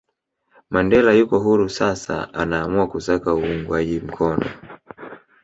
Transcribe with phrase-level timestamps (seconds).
[0.73, 4.45] Mandela yuko huru sasa anaamua kusaka uungwaji mkono